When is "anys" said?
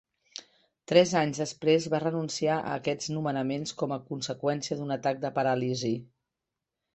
1.19-1.41